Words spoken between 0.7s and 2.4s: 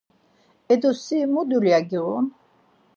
Edo sin mu dulya giğun?